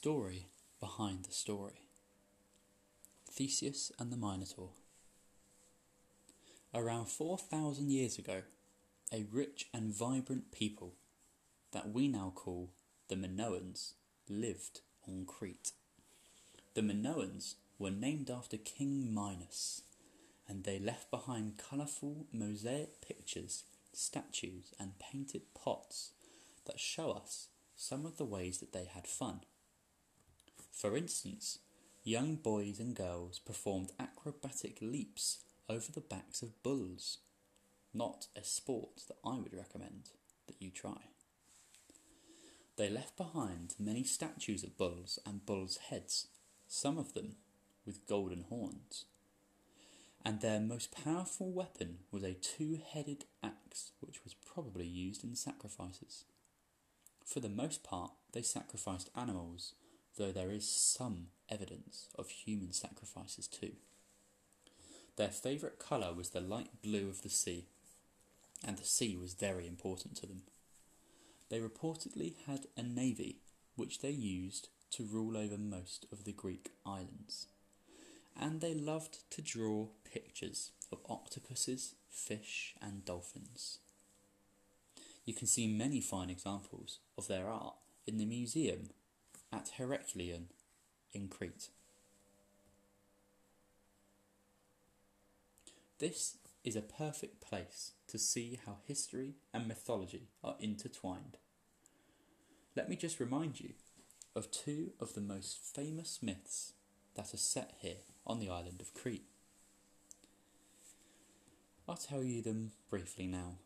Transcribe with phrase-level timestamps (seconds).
[0.00, 0.46] story
[0.80, 1.82] behind the story
[3.30, 4.70] Theseus and the Minotaur.
[6.74, 8.40] Around 4,000 years ago,
[9.12, 10.94] a rich and vibrant people
[11.72, 12.70] that we now call
[13.08, 13.92] the Minoans
[14.26, 15.72] lived on Crete.
[16.72, 19.82] The Minoans were named after King Minos,
[20.48, 26.12] and they left behind colourful mosaic pictures, statues, and painted pots
[26.64, 29.40] that show us some of the ways that they had fun.
[30.70, 31.58] For instance,
[32.04, 35.38] young boys and girls performed acrobatic leaps
[35.68, 37.18] over the backs of bulls,
[37.92, 40.10] not a sport that I would recommend
[40.46, 41.10] that you try.
[42.76, 46.28] They left behind many statues of bulls and bulls' heads,
[46.66, 47.36] some of them
[47.84, 49.04] with golden horns.
[50.24, 55.34] And their most powerful weapon was a two headed axe, which was probably used in
[55.34, 56.24] sacrifices.
[57.24, 59.74] For the most part, they sacrificed animals,
[60.16, 63.72] though there is some evidence of human sacrifices too.
[65.16, 67.66] Their favourite colour was the light blue of the sea,
[68.66, 70.42] and the sea was very important to them.
[71.48, 73.38] They reportedly had a navy
[73.76, 77.46] which they used to rule over most of the Greek islands.
[78.38, 83.78] And they loved to draw pictures of octopuses, fish, and dolphins.
[85.24, 87.74] You can see many fine examples of their art
[88.06, 88.90] in the museum
[89.52, 90.44] at Heraklion
[91.12, 91.68] in Crete.
[95.98, 101.36] This is a perfect place to see how history and mythology are intertwined.
[102.76, 103.74] Let me just remind you
[104.36, 106.72] of two of the most famous myths
[107.14, 109.26] that are set here on the island of Crete.
[111.88, 113.56] I'll tell you them briefly now.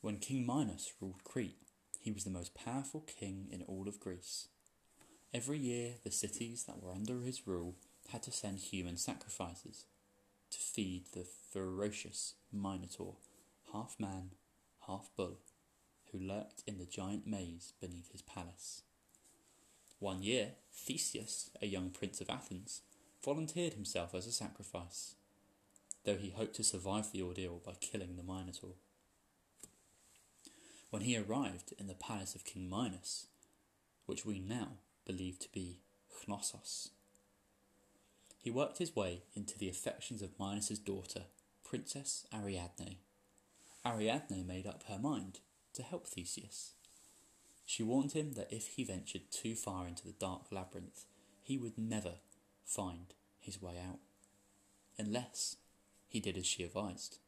[0.00, 1.67] When King Minos ruled Crete,
[2.08, 4.48] he was the most powerful king in all of Greece.
[5.34, 7.74] Every year, the cities that were under his rule
[8.08, 9.84] had to send human sacrifices
[10.50, 13.16] to feed the ferocious Minotaur,
[13.74, 14.30] half man,
[14.86, 15.40] half bull,
[16.10, 18.80] who lurked in the giant maze beneath his palace.
[19.98, 22.80] One year, Theseus, a young prince of Athens,
[23.22, 25.14] volunteered himself as a sacrifice,
[26.04, 28.76] though he hoped to survive the ordeal by killing the Minotaur.
[30.90, 33.26] When he arrived in the palace of King Minos,
[34.06, 35.80] which we now believe to be
[36.26, 36.90] Knossos,
[38.38, 41.24] he worked his way into the affections of Minos's daughter,
[41.62, 42.96] Princess Ariadne.
[43.84, 45.40] Ariadne made up her mind
[45.74, 46.72] to help Theseus.
[47.66, 51.04] She warned him that if he ventured too far into the dark labyrinth,
[51.42, 52.14] he would never
[52.64, 53.98] find his way out,
[54.96, 55.56] unless
[56.08, 57.18] he did as she advised.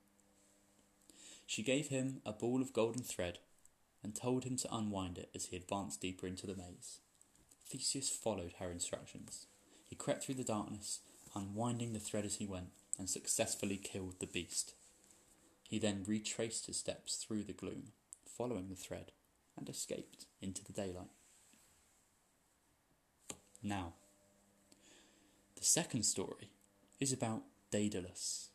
[1.45, 3.39] She gave him a ball of golden thread
[4.03, 7.01] and told him to unwind it as he advanced deeper into the maze.
[7.67, 9.47] Theseus followed her instructions.
[9.87, 11.01] He crept through the darkness,
[11.35, 14.75] unwinding the thread as he went, and successfully killed the beast.
[15.69, 17.93] He then retraced his steps through the gloom,
[18.27, 19.13] following the thread,
[19.57, 21.11] and escaped into the daylight.
[23.63, 23.93] Now,
[25.57, 26.51] the second story
[26.99, 28.49] is about Daedalus.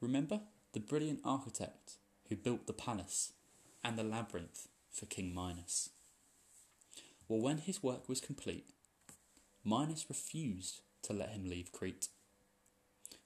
[0.00, 0.40] Remember
[0.72, 1.94] the brilliant architect
[2.28, 3.32] who built the palace
[3.82, 5.90] and the labyrinth for King Minos.
[7.28, 8.70] Well, when his work was complete,
[9.64, 12.08] Minos refused to let him leave Crete.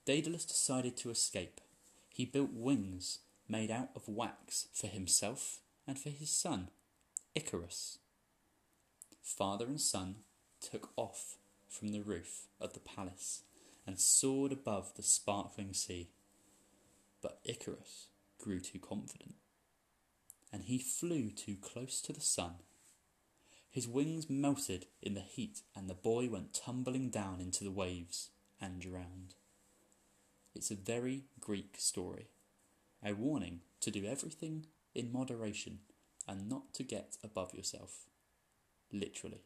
[0.05, 1.61] Daedalus decided to escape.
[2.09, 6.69] He built wings made out of wax for himself and for his son,
[7.35, 7.99] Icarus.
[9.23, 10.17] Father and son
[10.61, 11.37] took off
[11.69, 13.43] from the roof of the palace
[13.87, 16.09] and soared above the sparkling sea.
[17.21, 18.09] But Icarus
[18.39, 19.35] grew too confident
[20.53, 22.57] and he flew too close to the sun.
[23.71, 28.29] His wings melted in the heat, and the boy went tumbling down into the waves
[28.61, 29.35] and drowned.
[30.55, 32.27] It's a very Greek story,
[33.03, 35.79] a warning to do everything in moderation
[36.29, 38.05] and not to get above yourself.
[38.93, 39.41] Literally.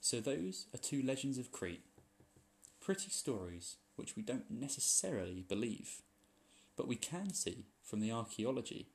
[0.00, 1.86] So, those are two legends of Crete.
[2.78, 6.02] Pretty stories which we don't necessarily believe,
[6.76, 8.88] but we can see from the archaeology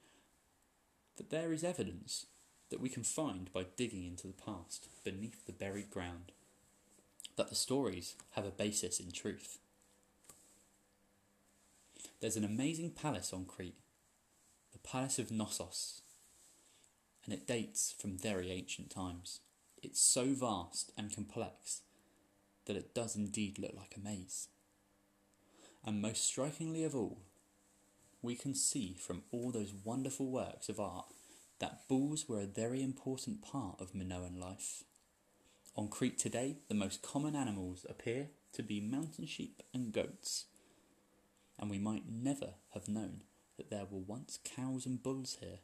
[1.18, 2.26] that there is evidence
[2.70, 6.32] that we can find by digging into the past beneath the buried ground,
[7.36, 9.60] that the stories have a basis in truth.
[12.22, 13.78] There's an amazing palace on Crete,
[14.72, 16.02] the Palace of Knossos,
[17.26, 19.40] and it dates from very ancient times.
[19.82, 21.82] It's so vast and complex
[22.66, 24.48] that it does indeed look like a maze.
[25.86, 27.20] And most strikingly of all,
[28.22, 31.06] we can see from all those wonderful works of art
[31.60, 34.84] that bulls were a very important part of Minoan life.
[35.76, 40.46] On Crete today, the most common animals appear to be mountain sheep and goats,
[41.58, 43.24] and we might never have known
[43.58, 45.60] that there were once cows and bulls here,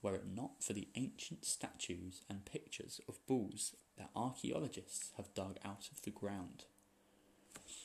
[0.00, 5.58] were it not for the ancient statues and pictures of bulls that archaeologists have dug
[5.64, 6.64] out of the ground.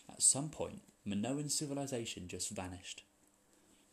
[0.09, 3.03] At some point, Minoan civilization just vanished,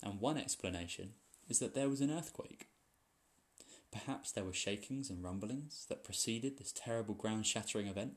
[0.03, 1.11] and one explanation
[1.49, 2.69] is that there was an earthquake.
[3.93, 8.15] Perhaps there were shakings and rumblings that preceded this terrible ground shattering event.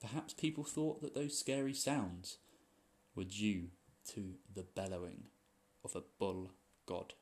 [0.00, 2.38] Perhaps people thought that those scary sounds
[3.14, 3.68] were due
[4.08, 5.24] to the bellowing
[5.84, 6.52] of a bull
[6.86, 7.14] god.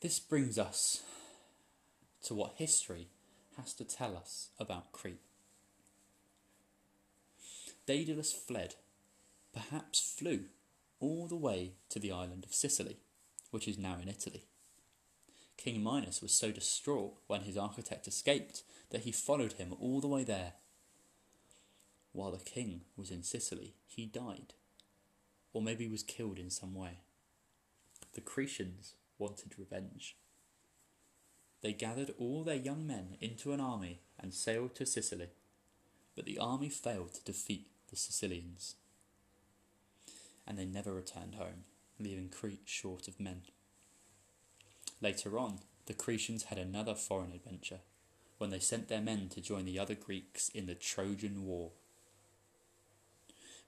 [0.00, 1.02] This brings us
[2.24, 3.08] to what history
[3.56, 5.20] has to tell us about Crete.
[7.86, 8.74] Daedalus fled,
[9.52, 10.44] perhaps flew,
[11.00, 12.98] all the way to the island of Sicily,
[13.50, 14.46] which is now in Italy.
[15.56, 20.08] King Minos was so distraught when his architect escaped that he followed him all the
[20.08, 20.54] way there.
[22.12, 24.54] While the king was in Sicily, he died,
[25.52, 26.98] or maybe was killed in some way.
[28.14, 30.16] The Cretians wanted revenge.
[31.62, 35.28] They gathered all their young men into an army and sailed to Sicily,
[36.16, 38.74] but the army failed to defeat the Sicilians,
[40.46, 41.64] and they never returned home,
[41.98, 43.42] leaving Crete short of men.
[45.00, 47.80] Later on, the Cretans had another foreign adventure
[48.38, 51.70] when they sent their men to join the other Greeks in the Trojan War.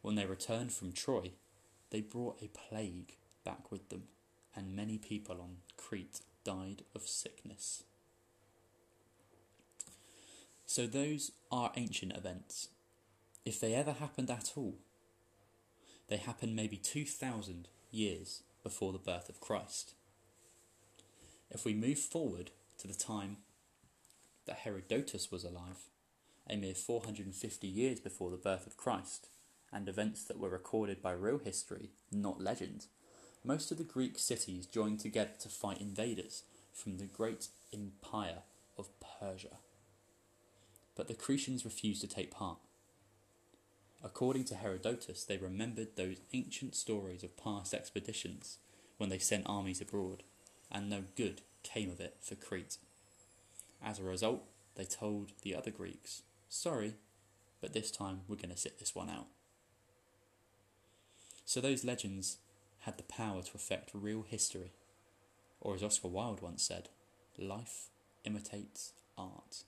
[0.02, 1.32] When they returned from Troy,
[1.90, 4.04] they brought a plague back with them,
[4.54, 7.84] and many people on Crete died of sickness.
[10.66, 12.68] So, those are ancient events
[13.44, 14.76] if they ever happened at all,
[16.08, 19.94] they happened maybe 2,000 years before the birth of Christ.
[21.50, 23.38] If we move forward to the time
[24.46, 25.88] that Herodotus was alive,
[26.48, 29.28] a mere 450 years before the birth of Christ,
[29.72, 32.86] and events that were recorded by real history, not legend,
[33.44, 38.42] most of the Greek cities joined together to fight invaders from the great empire
[38.78, 39.58] of Persia.
[40.96, 42.58] But the Cretans refused to take part.
[44.04, 48.58] According to Herodotus, they remembered those ancient stories of past expeditions
[48.98, 50.22] when they sent armies abroad,
[50.70, 52.76] and no good came of it for Crete.
[53.82, 54.42] As a result,
[54.74, 56.20] they told the other Greeks,
[56.50, 56.94] Sorry,
[57.62, 59.26] but this time we're going to sit this one out.
[61.46, 62.36] So those legends
[62.80, 64.72] had the power to affect real history.
[65.60, 66.90] Or as Oscar Wilde once said,
[67.38, 67.88] life
[68.24, 69.64] imitates art.